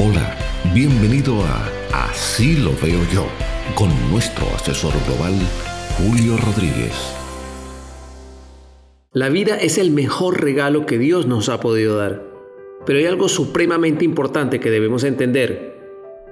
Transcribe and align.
Hola, 0.00 0.38
bienvenido 0.72 1.42
a 1.42 1.68
Así 1.92 2.54
lo 2.54 2.70
veo 2.80 3.00
yo, 3.12 3.26
con 3.74 3.90
nuestro 4.12 4.46
asesor 4.54 4.92
global, 5.04 5.34
Julio 5.98 6.36
Rodríguez. 6.36 6.94
La 9.12 9.28
vida 9.28 9.56
es 9.56 9.76
el 9.76 9.90
mejor 9.90 10.40
regalo 10.40 10.86
que 10.86 10.98
Dios 10.98 11.26
nos 11.26 11.48
ha 11.48 11.58
podido 11.58 11.96
dar. 11.96 12.22
Pero 12.86 13.00
hay 13.00 13.06
algo 13.06 13.28
supremamente 13.28 14.04
importante 14.04 14.60
que 14.60 14.70
debemos 14.70 15.02
entender, 15.02 15.76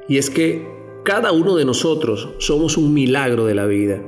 y 0.09 0.19
es 0.19 0.31
que 0.31 0.65
cada 1.03 1.33
uno 1.33 1.57
de 1.57 1.65
nosotros 1.65 2.29
somos 2.39 2.77
un 2.77 2.95
milagro 2.95 3.47
de 3.47 3.57
la 3.57 3.67
vida. 3.67 4.01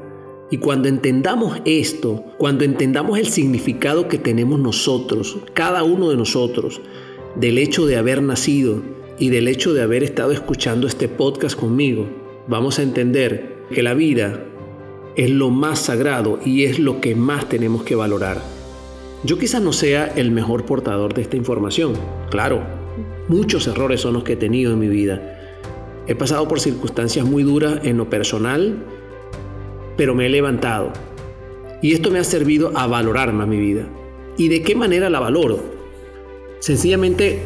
Y 0.53 0.59
cuando 0.59 0.87
entendamos 0.87 1.61
esto, 1.65 2.23
cuando 2.39 2.63
entendamos 2.63 3.19
el 3.19 3.27
significado 3.27 4.07
que 4.07 4.19
tenemos 4.19 4.61
nosotros, 4.61 5.37
cada 5.53 5.83
uno 5.83 6.11
de 6.11 6.17
nosotros, 6.17 6.81
del 7.35 7.59
hecho 7.59 7.87
de 7.87 7.97
haber 7.97 8.23
nacido, 8.23 8.98
y 9.19 9.31
del 9.31 9.49
hecho 9.49 9.75
de 9.75 9.83
haber 9.83 10.05
estado 10.05 10.33
escuchando 10.33 10.87
este 10.87 11.09
podcast 11.09 11.59
conmigo, 11.59 12.07
vamos 12.47 12.79
a 12.79 12.83
entender 12.83 13.57
que 13.71 13.83
la 13.83 13.95
vida 13.95 14.45
es 15.17 15.31
lo 15.31 15.51
más 15.51 15.81
sagrado 15.81 16.39
y 16.45 16.65
es 16.65 16.79
lo 16.79 17.01
que 17.01 17.15
más 17.15 17.49
tenemos 17.49 17.83
que 17.83 17.97
valorar. 17.97 18.41
Yo 19.25 19.39
quizás 19.39 19.61
no 19.61 19.73
sea 19.73 20.07
el 20.07 20.31
mejor 20.31 20.65
portador 20.65 21.15
de 21.15 21.23
esta 21.23 21.37
información, 21.37 21.95
claro, 22.31 22.63
muchos 23.27 23.67
errores 23.67 24.01
son 24.01 24.15
los 24.15 24.23
que 24.23 24.35
he 24.35 24.37
tenido 24.37 24.73
en 24.73 24.79
mi 24.79 24.89
vida. 24.89 25.35
He 26.07 26.15
pasado 26.15 26.47
por 26.47 26.61
circunstancias 26.61 27.27
muy 27.27 27.43
duras 27.43 27.81
en 27.83 27.97
lo 27.97 28.09
personal, 28.09 28.77
pero 29.97 30.15
me 30.15 30.27
he 30.27 30.29
levantado. 30.29 30.93
Y 31.83 31.93
esto 31.93 32.11
me 32.11 32.21
ha 32.21 32.25
servido 32.25 32.73
a 32.77 32.87
valorar 32.87 33.33
más 33.33 33.49
mi 33.49 33.59
vida. 33.59 33.89
¿Y 34.37 34.49
de 34.49 34.63
qué 34.63 34.77
manera 34.77 35.11
la 35.11 35.19
valoro? 35.19 35.63
Sencillamente 36.61 37.41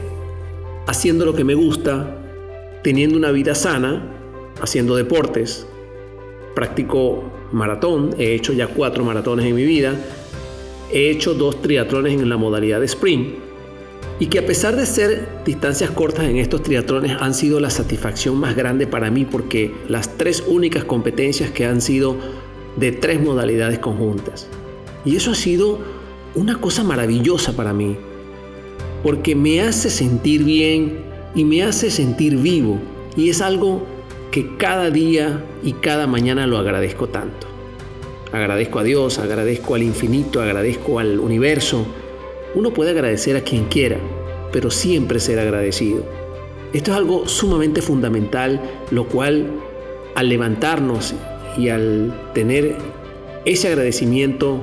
haciendo 0.87 1.25
lo 1.25 1.35
que 1.35 1.45
me 1.45 1.55
gusta, 1.55 2.19
teniendo 2.83 3.17
una 3.17 3.31
vida 3.31 3.55
sana, 3.55 4.03
haciendo 4.61 4.97
deportes. 4.97 5.67
Practico 6.55 7.25
maratón, 7.53 8.15
he 8.19 8.35
hecho 8.35 8.53
ya 8.53 8.67
cuatro 8.67 9.05
maratones 9.05 9.47
en 9.47 9.55
mi 9.55 9.65
vida, 9.65 9.95
he 10.93 11.11
hecho 11.11 11.35
dos 11.35 11.63
triatlones 11.63 12.15
en 12.15 12.29
la 12.29 12.37
modalidad 12.37 12.81
de 12.81 12.87
sprint 12.87 13.35
y 14.19 14.27
que 14.27 14.39
a 14.39 14.47
pesar 14.47 14.77
de 14.77 14.87
ser 14.87 15.29
distancias 15.45 15.91
cortas 15.91 16.27
en 16.27 16.37
estos 16.37 16.63
triatlones 16.63 17.17
han 17.21 17.35
sido 17.35 17.61
la 17.61 17.71
satisfacción 17.71 18.39
más 18.39 18.55
grande 18.55 18.87
para 18.87 19.11
mí 19.11 19.25
porque 19.25 19.75
las 19.89 20.17
tres 20.17 20.45
únicas 20.47 20.85
competencias 20.85 21.51
que 21.51 21.65
han 21.65 21.81
sido 21.81 22.17
de 22.77 22.93
tres 22.93 23.21
modalidades 23.21 23.79
conjuntas. 23.79 24.49
Y 25.05 25.17
eso 25.17 25.33
ha 25.33 25.35
sido 25.35 25.79
una 26.35 26.61
cosa 26.61 26.85
maravillosa 26.85 27.57
para 27.57 27.73
mí, 27.73 27.97
porque 29.03 29.35
me 29.35 29.61
hace 29.61 29.91
sentir 29.91 30.45
bien 30.45 31.01
y 31.35 31.45
me 31.45 31.63
hace 31.63 31.91
sentir 31.91 32.37
vivo. 32.37 32.79
Y 33.17 33.31
es 33.31 33.41
algo 33.41 33.85
que 34.31 34.57
cada 34.57 34.91
día 34.91 35.45
y 35.63 35.73
cada 35.75 36.07
mañana 36.07 36.47
lo 36.47 36.59
agradezco 36.59 37.09
tanto. 37.09 37.47
Agradezco 38.33 38.79
a 38.79 38.83
Dios, 38.83 39.19
agradezco 39.19 39.75
al 39.75 39.83
infinito, 39.83 40.41
agradezco 40.41 40.99
al 40.99 41.21
universo. 41.21 41.85
Uno 42.55 42.73
puede 42.73 42.93
agradecer 42.93 43.37
a 43.37 43.43
quien 43.43 43.67
quiera, 43.67 43.99
pero 44.53 44.71
siempre 44.71 45.21
ser 45.21 45.39
agradecido. 45.39 46.03
Esto 46.73 46.93
es 46.93 46.97
algo 46.97 47.29
sumamente 47.29 47.83
fundamental, 47.83 48.61
lo 48.91 49.07
cual 49.07 49.51
al 50.15 50.29
levantarnos 50.29 51.15
y 51.59 51.69
al 51.69 52.15
tener 52.33 52.77
ese 53.45 53.69
agradecimiento 53.69 54.63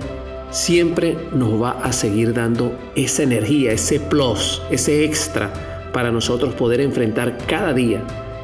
siempre 0.51 1.17
nos 1.33 1.61
va 1.61 1.71
a 1.71 1.91
seguir 1.91 2.33
dando 2.33 2.77
esa 2.95 3.23
energía, 3.23 3.71
ese 3.71 3.99
plus, 3.99 4.61
ese 4.71 5.03
extra 5.03 5.89
para 5.93 6.11
nosotros 6.11 6.53
poder 6.53 6.81
enfrentar 6.81 7.37
cada 7.47 7.73
día. 7.73 8.01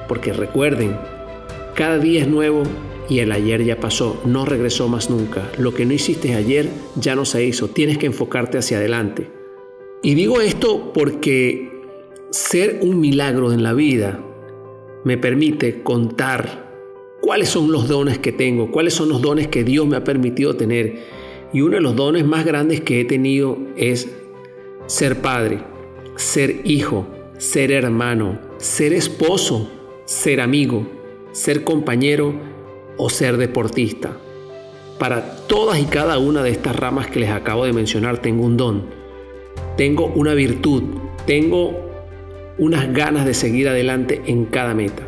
Porque 0.08 0.34
recuerden, 0.34 0.98
cada 1.74 1.98
día 1.98 2.22
es 2.22 2.28
nuevo 2.28 2.64
y 3.10 3.20
el 3.20 3.32
ayer 3.32 3.64
ya 3.64 3.80
pasó, 3.80 4.22
no 4.26 4.46
regresó 4.46 4.88
más 4.88 5.10
nunca. 5.10 5.50
Lo 5.58 5.74
que 5.74 5.86
no 5.86 5.94
hiciste 5.94 6.36
ayer 6.36 6.70
ya 6.96 7.16
no 7.16 7.26
se 7.26 7.46
hizo, 7.46 7.68
tienes 7.68 7.98
que 7.98 8.08
enfocarte 8.08 8.58
hacia 8.58 8.78
adelante. 8.78 9.30
Y 10.02 10.14
digo 10.16 10.42
esto 10.42 10.94
porque 10.94 11.72
ser 12.30 12.80
un 12.82 13.00
milagro 13.00 13.52
en 13.54 13.64
la 13.64 13.74
vida 13.74 14.20
me 15.04 15.18
permite 15.18 15.82
contar 15.84 16.66
cuáles 17.22 17.50
son 17.50 17.72
los 17.72 17.88
dones 17.88 18.20
que 18.20 18.32
tengo, 18.32 18.72
cuáles 18.72 18.94
son 18.94 19.10
los 19.10 19.22
dones 19.22 19.48
que 19.48 19.64
Dios 19.64 19.88
me 19.88 19.98
ha 19.98 20.04
permitido 20.04 20.56
tener 20.56 21.15
y 21.56 21.62
uno 21.62 21.78
de 21.78 21.82
los 21.82 21.96
dones 21.96 22.26
más 22.26 22.44
grandes 22.44 22.82
que 22.82 23.00
he 23.00 23.06
tenido 23.06 23.58
es 23.78 24.10
ser 24.88 25.22
padre, 25.22 25.60
ser 26.18 26.60
hijo, 26.66 27.08
ser 27.38 27.72
hermano, 27.72 28.40
ser 28.58 28.92
esposo, 28.92 29.72
ser 30.04 30.42
amigo, 30.42 30.86
ser 31.32 31.64
compañero 31.64 32.34
o 32.98 33.10
ser 33.10 33.38
deportista. 33.38 34.18
Para 35.00 35.48
todas 35.48 35.80
y 35.80 35.86
cada 35.86 36.18
una 36.18 36.44
de 36.44 36.50
estas 36.50 36.76
ramas 36.76 37.08
que 37.08 37.22
les 37.22 37.30
acabo 37.30 37.64
de 37.64 37.72
mencionar 37.72 38.18
tengo 38.18 38.46
un 38.46 38.58
don, 38.58 38.84
tengo 39.78 40.08
una 40.08 40.34
virtud, 40.34 40.84
tengo 41.26 41.72
unas 42.58 42.92
ganas 42.92 43.26
de 43.26 43.34
seguir 43.34 43.70
adelante 43.70 44.22
en 44.26 44.44
cada 44.44 44.74
meta. 44.74 45.08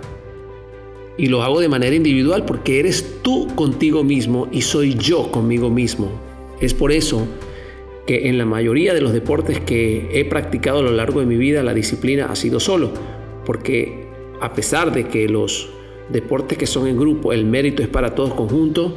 Y 1.17 1.27
lo 1.27 1.43
hago 1.43 1.59
de 1.59 1.67
manera 1.67 1.93
individual 1.93 2.45
porque 2.45 2.79
eres 2.79 3.21
tú 3.21 3.53
contigo 3.53 4.05
mismo 4.05 4.47
y 4.49 4.61
soy 4.61 4.93
yo 4.93 5.29
conmigo 5.29 5.69
mismo. 5.69 6.26
Es 6.59 6.73
por 6.73 6.91
eso 6.91 7.27
que 8.07 8.29
en 8.29 8.37
la 8.37 8.45
mayoría 8.45 8.93
de 8.93 9.01
los 9.01 9.13
deportes 9.13 9.59
que 9.59 10.09
he 10.13 10.25
practicado 10.25 10.79
a 10.79 10.81
lo 10.81 10.91
largo 10.91 11.19
de 11.19 11.25
mi 11.25 11.35
vida 11.35 11.61
la 11.61 11.73
disciplina 11.73 12.27
ha 12.31 12.35
sido 12.35 12.59
solo, 12.59 12.91
porque 13.45 14.07
a 14.39 14.53
pesar 14.53 14.91
de 14.93 15.07
que 15.07 15.27
los 15.27 15.69
deportes 16.09 16.57
que 16.57 16.65
son 16.65 16.87
en 16.87 16.97
grupo, 16.97 17.33
el 17.33 17.45
mérito 17.45 17.83
es 17.83 17.89
para 17.89 18.15
todos 18.15 18.33
conjuntos, 18.33 18.93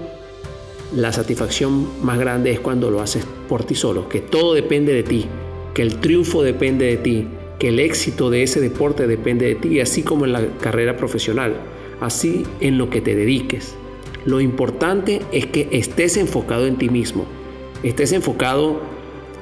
la 0.94 1.12
satisfacción 1.12 2.04
más 2.04 2.18
grande 2.18 2.50
es 2.50 2.60
cuando 2.60 2.90
lo 2.90 3.00
haces 3.00 3.26
por 3.48 3.64
ti 3.64 3.74
solo, 3.74 4.08
que 4.08 4.20
todo 4.20 4.54
depende 4.54 4.92
de 4.92 5.02
ti, 5.02 5.26
que 5.74 5.82
el 5.82 5.96
triunfo 5.96 6.42
depende 6.42 6.86
de 6.86 6.96
ti, 6.96 7.26
que 7.58 7.68
el 7.68 7.80
éxito 7.80 8.30
de 8.30 8.42
ese 8.42 8.60
deporte 8.60 9.06
depende 9.06 9.46
de 9.46 9.54
ti, 9.56 9.80
así 9.80 10.02
como 10.02 10.24
en 10.24 10.32
la 10.32 10.46
carrera 10.60 10.96
profesional, 10.96 11.56
así 12.00 12.44
en 12.60 12.78
lo 12.78 12.90
que 12.90 13.00
te 13.00 13.14
dediques. 13.14 13.74
Lo 14.24 14.40
importante 14.40 15.20
es 15.32 15.46
que 15.46 15.68
estés 15.70 16.16
enfocado 16.16 16.66
en 16.66 16.76
ti 16.76 16.88
mismo, 16.88 17.26
estés 17.82 18.12
enfocado 18.12 18.80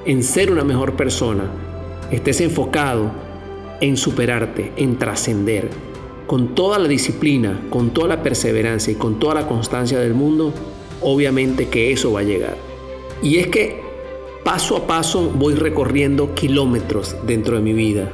en 0.05 0.23
ser 0.23 0.51
una 0.51 0.65
mejor 0.65 0.95
persona, 0.95 1.51
estés 2.11 2.41
enfocado 2.41 3.11
en 3.81 3.97
superarte, 3.97 4.73
en 4.77 4.99
trascender. 4.99 5.69
Con 6.27 6.55
toda 6.55 6.79
la 6.79 6.89
disciplina, 6.89 7.61
con 7.71 7.91
toda 7.91 8.09
la 8.09 8.23
perseverancia 8.23 8.93
y 8.93 8.97
con 8.97 9.19
toda 9.19 9.35
la 9.35 9.49
constancia 9.49 9.99
del 9.99 10.15
mundo, 10.15 10.53
obviamente 11.01 11.69
que 11.69 11.91
eso 11.93 12.13
va 12.13 12.21
a 12.21 12.25
llegar. 12.25 12.57
Y 13.23 13.39
es 13.39 13.49
que 13.49 13.81
paso 14.45 14.77
a 14.77 14.87
paso 14.87 15.31
voy 15.35 15.55
recorriendo 15.55 16.35
kilómetros 16.35 17.17
dentro 17.27 17.57
de 17.57 17.63
mi 17.63 17.73
vida, 17.73 18.11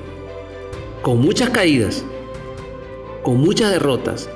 con 1.03 1.21
muchas 1.21 1.51
caídas, 1.51 2.05
con 3.23 3.39
muchas 3.39 3.73
derrotas, 3.73 4.31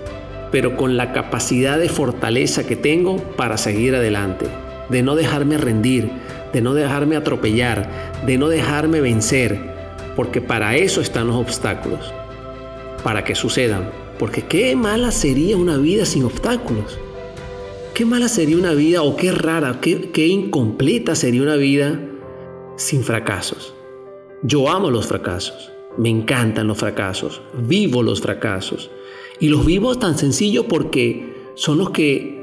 pero 0.50 0.76
con 0.76 0.96
la 0.96 1.12
capacidad 1.12 1.78
de 1.78 1.88
fortaleza 1.88 2.66
que 2.66 2.76
tengo 2.76 3.16
para 3.36 3.58
seguir 3.58 3.94
adelante 3.94 4.46
de 4.88 5.02
no 5.02 5.16
dejarme 5.16 5.58
rendir, 5.58 6.10
de 6.52 6.60
no 6.60 6.74
dejarme 6.74 7.16
atropellar, 7.16 7.90
de 8.26 8.38
no 8.38 8.48
dejarme 8.48 9.00
vencer, 9.00 9.58
porque 10.16 10.40
para 10.40 10.76
eso 10.76 11.00
están 11.00 11.28
los 11.28 11.36
obstáculos, 11.36 12.12
para 13.02 13.24
que 13.24 13.34
sucedan. 13.34 13.90
Porque 14.18 14.42
qué 14.42 14.74
mala 14.74 15.12
sería 15.12 15.56
una 15.56 15.76
vida 15.76 16.04
sin 16.04 16.24
obstáculos. 16.24 16.98
Qué 17.94 18.04
mala 18.04 18.28
sería 18.28 18.56
una 18.56 18.74
vida 18.74 19.02
o 19.02 19.16
qué 19.16 19.30
rara, 19.30 19.80
qué, 19.80 20.10
qué 20.10 20.26
incompleta 20.26 21.14
sería 21.14 21.42
una 21.42 21.56
vida 21.56 22.00
sin 22.76 23.02
fracasos. 23.02 23.74
Yo 24.42 24.68
amo 24.68 24.90
los 24.90 25.06
fracasos, 25.06 25.70
me 25.96 26.08
encantan 26.08 26.68
los 26.68 26.78
fracasos, 26.78 27.42
vivo 27.54 28.02
los 28.02 28.20
fracasos. 28.20 28.90
Y 29.40 29.48
los 29.48 29.64
vivo 29.64 29.96
tan 29.96 30.18
sencillo 30.18 30.66
porque 30.66 31.32
son 31.54 31.78
los 31.78 31.90
que 31.90 32.37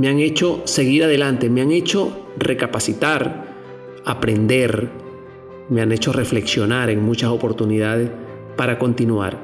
me 0.00 0.08
han 0.08 0.18
hecho 0.18 0.62
seguir 0.64 1.04
adelante, 1.04 1.50
me 1.50 1.60
han 1.60 1.72
hecho 1.72 2.24
recapacitar, 2.38 3.54
aprender, 4.06 4.88
me 5.68 5.82
han 5.82 5.92
hecho 5.92 6.10
reflexionar 6.10 6.88
en 6.88 7.02
muchas 7.02 7.28
oportunidades 7.28 8.08
para 8.56 8.78
continuar 8.78 9.38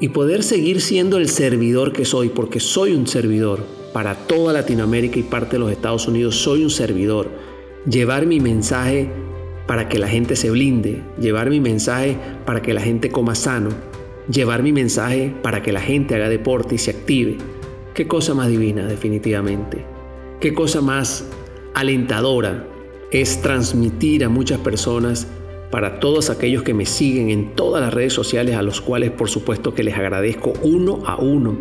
y 0.00 0.08
poder 0.08 0.42
seguir 0.42 0.80
siendo 0.80 1.18
el 1.18 1.28
servidor 1.28 1.92
que 1.92 2.06
soy, 2.06 2.30
porque 2.30 2.60
soy 2.60 2.94
un 2.94 3.06
servidor 3.06 3.62
para 3.92 4.14
toda 4.14 4.54
Latinoamérica 4.54 5.18
y 5.18 5.22
parte 5.22 5.56
de 5.56 5.58
los 5.58 5.70
Estados 5.70 6.08
Unidos, 6.08 6.36
soy 6.36 6.64
un 6.64 6.70
servidor. 6.70 7.28
Llevar 7.84 8.24
mi 8.24 8.40
mensaje 8.40 9.10
para 9.66 9.86
que 9.86 9.98
la 9.98 10.08
gente 10.08 10.34
se 10.34 10.50
blinde, 10.50 11.02
llevar 11.20 11.50
mi 11.50 11.60
mensaje 11.60 12.16
para 12.46 12.62
que 12.62 12.72
la 12.72 12.80
gente 12.80 13.10
coma 13.10 13.34
sano, 13.34 13.68
llevar 14.30 14.62
mi 14.62 14.72
mensaje 14.72 15.34
para 15.42 15.62
que 15.62 15.72
la 15.72 15.82
gente 15.82 16.14
haga 16.14 16.30
deporte 16.30 16.76
y 16.76 16.78
se 16.78 16.92
active 16.92 17.36
Qué 17.94 18.08
cosa 18.08 18.32
más 18.32 18.48
divina, 18.48 18.86
definitivamente. 18.86 19.84
Qué 20.40 20.54
cosa 20.54 20.80
más 20.80 21.28
alentadora 21.74 22.66
es 23.10 23.42
transmitir 23.42 24.24
a 24.24 24.30
muchas 24.30 24.58
personas 24.60 25.26
para 25.70 26.00
todos 26.00 26.30
aquellos 26.30 26.62
que 26.62 26.72
me 26.72 26.86
siguen 26.86 27.28
en 27.28 27.54
todas 27.54 27.82
las 27.82 27.92
redes 27.92 28.14
sociales, 28.14 28.56
a 28.56 28.62
los 28.62 28.80
cuales 28.80 29.10
por 29.10 29.28
supuesto 29.28 29.74
que 29.74 29.82
les 29.82 29.94
agradezco 29.94 30.54
uno 30.62 31.02
a 31.06 31.16
uno 31.16 31.58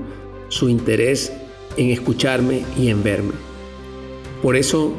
su 0.48 0.70
interés 0.70 1.34
en 1.76 1.90
escucharme 1.90 2.64
y 2.78 2.88
en 2.88 3.04
verme. 3.04 3.34
Por 4.42 4.56
eso 4.56 4.94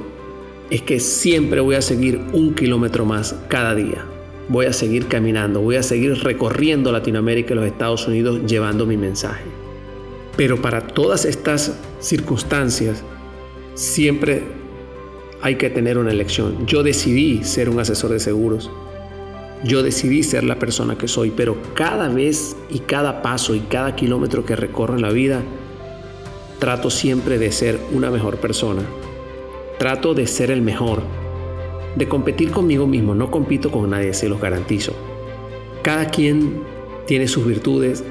es 0.69 0.83
que 0.83 1.01
siempre 1.01 1.61
voy 1.61 1.77
a 1.77 1.83
seguir 1.83 2.21
un 2.35 2.55
kilómetro 2.55 3.07
más 3.07 3.35
cada 3.49 3.75
día. 3.75 4.05
Voy 4.49 4.67
a 4.67 4.73
seguir 4.75 5.07
caminando, 5.07 5.63
voy 5.63 5.77
a 5.77 5.83
seguir 5.83 6.15
recorriendo 6.23 6.93
Latinoamérica 6.93 7.55
y 7.55 7.57
los 7.57 7.67
Estados 7.67 8.07
Unidos 8.07 8.41
llevando 8.47 8.85
mi 8.85 8.99
mensaje. 8.99 9.62
Pero 10.37 10.61
para 10.61 10.81
todas 10.81 11.25
estas 11.25 11.75
circunstancias, 12.01 13.03
siempre 13.75 14.43
hay 15.43 15.57
que 15.57 15.71
tener 15.71 15.99
una 15.99 16.13
elección. 16.13 16.67
Yo 16.67 16.83
decidí 16.83 17.45
ser 17.45 17.69
un 17.69 17.81
asesor 17.81 18.11
de 18.11 18.21
seguros. 18.21 18.71
Yo 19.65 19.83
decidí 19.83 20.23
ser 20.23 20.45
la 20.45 20.59
persona 20.59 20.97
que 20.97 21.09
soy, 21.09 21.31
pero 21.31 21.57
cada 21.75 22.09
vez 22.09 22.57
y 22.71 22.81
cada 22.81 23.23
paso 23.23 23.55
y 23.55 23.61
cada 23.61 23.95
kilómetro 23.95 24.45
que 24.45 24.57
recorro 24.57 24.95
en 24.95 25.03
la 25.03 25.11
vida, 25.11 25.43
trato 26.59 26.91
siempre 26.91 27.39
de 27.39 27.53
ser 27.53 27.79
una 27.93 28.11
mejor 28.11 28.39
persona. 28.39 28.83
Trato 29.79 30.15
de 30.15 30.27
ser 30.27 30.51
el 30.51 30.63
mejor, 30.63 31.03
de 31.97 32.09
competir 32.09 32.51
conmigo 32.51 32.87
mismo. 32.87 33.15
No 33.15 33.31
compito 33.31 33.71
con 33.71 33.91
nadie, 33.91 34.15
se 34.15 34.29
los 34.29 34.41
garantizo. 34.41 34.95
Cada 35.83 36.07
quien 36.07 36.63
tiene 37.07 37.27
sus 37.27 37.47
virtudes, 37.47 38.05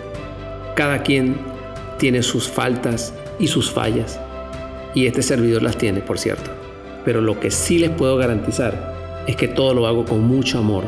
cada 0.76 1.02
quien 1.02 1.51
tiene 2.02 2.24
sus 2.24 2.50
faltas 2.50 3.14
y 3.38 3.46
sus 3.46 3.70
fallas. 3.70 4.20
Y 4.96 5.06
este 5.06 5.22
servidor 5.22 5.62
las 5.62 5.78
tiene, 5.78 6.02
por 6.02 6.18
cierto. 6.18 6.50
Pero 7.06 7.22
lo 7.22 7.40
que 7.40 7.52
sí 7.52 7.78
les 7.78 7.92
puedo 7.92 8.18
garantizar 8.18 9.24
es 9.28 9.36
que 9.36 9.48
todo 9.48 9.76
lo 9.76 9.86
hago 9.86 10.04
con 10.04 10.24
mucho 10.24 10.58
amor, 10.58 10.86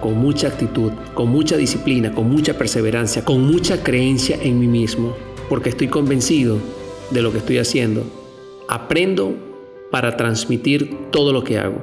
con 0.00 0.16
mucha 0.18 0.46
actitud, 0.46 0.92
con 1.14 1.30
mucha 1.30 1.56
disciplina, 1.56 2.12
con 2.12 2.30
mucha 2.30 2.56
perseverancia, 2.56 3.24
con 3.24 3.44
mucha 3.44 3.82
creencia 3.82 4.38
en 4.40 4.60
mí 4.60 4.68
mismo, 4.68 5.16
porque 5.48 5.70
estoy 5.70 5.88
convencido 5.88 6.58
de 7.10 7.22
lo 7.22 7.32
que 7.32 7.38
estoy 7.38 7.58
haciendo. 7.58 8.04
Aprendo 8.68 9.34
para 9.90 10.16
transmitir 10.16 10.96
todo 11.10 11.32
lo 11.32 11.42
que 11.42 11.58
hago. 11.58 11.82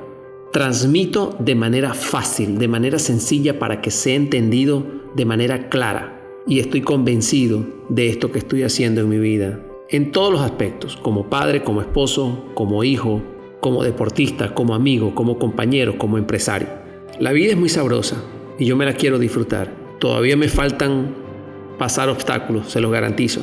Transmito 0.53 1.35
de 1.37 1.53
manera 1.53 1.93
fácil, 1.93 2.57
de 2.57 2.69
manera 2.69 2.97
sencilla 2.97 3.59
para 3.59 3.81
que 3.81 3.91
sea 3.91 4.15
entendido 4.15 4.85
de 5.15 5.25
manera 5.25 5.67
clara. 5.67 6.18
Y 6.47 6.59
estoy 6.59 6.81
convencido 6.81 7.65
de 7.89 8.09
esto 8.09 8.31
que 8.31 8.39
estoy 8.39 8.63
haciendo 8.63 9.01
en 9.01 9.09
mi 9.09 9.19
vida. 9.19 9.59
En 9.89 10.11
todos 10.11 10.31
los 10.31 10.41
aspectos, 10.41 10.97
como 10.97 11.29
padre, 11.29 11.63
como 11.63 11.81
esposo, 11.81 12.45
como 12.53 12.83
hijo, 12.83 13.21
como 13.59 13.83
deportista, 13.83 14.53
como 14.53 14.73
amigo, 14.73 15.13
como 15.13 15.37
compañero, 15.37 15.97
como 15.97 16.17
empresario. 16.17 16.67
La 17.19 17.31
vida 17.31 17.51
es 17.51 17.57
muy 17.57 17.69
sabrosa 17.69 18.23
y 18.57 18.65
yo 18.65 18.77
me 18.77 18.85
la 18.85 18.93
quiero 18.93 19.19
disfrutar. 19.19 19.73
Todavía 19.99 20.37
me 20.37 20.47
faltan 20.47 21.15
pasar 21.77 22.09
obstáculos, 22.09 22.69
se 22.69 22.79
los 22.79 22.91
garantizo. 22.91 23.41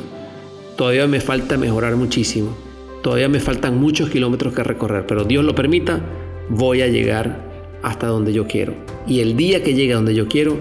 Todavía 0.76 1.06
me 1.06 1.20
falta 1.20 1.56
mejorar 1.56 1.96
muchísimo. 1.96 2.56
Todavía 3.02 3.28
me 3.28 3.40
faltan 3.40 3.78
muchos 3.78 4.10
kilómetros 4.10 4.54
que 4.54 4.62
recorrer, 4.62 5.06
pero 5.06 5.24
Dios 5.24 5.44
lo 5.44 5.54
permita, 5.54 6.00
voy 6.48 6.82
a 6.82 6.88
llegar 6.88 7.78
hasta 7.82 8.08
donde 8.08 8.32
yo 8.32 8.46
quiero. 8.46 8.74
Y 9.06 9.20
el 9.20 9.36
día 9.36 9.62
que 9.62 9.74
llegue 9.74 9.92
a 9.92 9.96
donde 9.96 10.14
yo 10.14 10.26
quiero, 10.28 10.56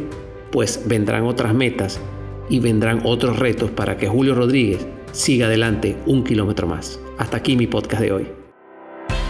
pues 0.51 0.83
vendrán 0.85 1.23
otras 1.23 1.53
metas 1.53 1.99
y 2.49 2.59
vendrán 2.59 3.01
otros 3.03 3.39
retos 3.39 3.71
para 3.71 3.97
que 3.97 4.07
Julio 4.07 4.35
Rodríguez 4.35 4.85
siga 5.11 5.47
adelante 5.47 5.97
un 6.05 6.23
kilómetro 6.23 6.67
más. 6.67 6.99
Hasta 7.17 7.37
aquí 7.37 7.55
mi 7.55 7.67
podcast 7.67 8.01
de 8.01 8.11
hoy. 8.11 8.27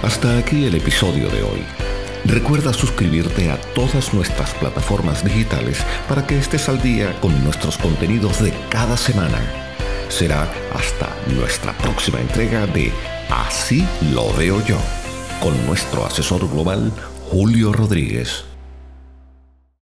Hasta 0.02 0.38
aquí 0.38 0.66
el 0.66 0.76
episodio 0.76 1.30
de 1.30 1.44
hoy. 1.44 1.62
Recuerda 2.26 2.74
suscribirte 2.74 3.52
a 3.52 3.58
todas 3.74 4.14
nuestras 4.14 4.54
plataformas 4.56 5.24
digitales 5.24 5.86
para 6.10 6.26
que 6.26 6.38
estés 6.38 6.68
al 6.70 6.82
día 6.82 7.14
con 7.22 7.44
nuestros 7.44 7.78
contenidos 7.78 8.44
de 8.44 8.52
cada 8.70 8.98
semana. 8.98 9.40
Será 10.10 10.52
hasta 10.74 11.10
nuestra 11.36 11.74
próxima 11.78 12.20
entrega 12.20 12.66
de 12.68 12.92
Así 13.30 13.86
lo 14.14 14.32
veo 14.34 14.64
yo, 14.66 14.78
con 15.42 15.54
nuestro 15.66 16.06
asesor 16.06 16.48
global 16.50 16.92
Julio 17.30 17.74
Rodríguez. 17.74 18.55